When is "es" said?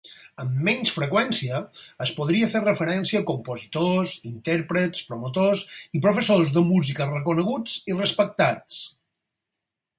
2.05-2.13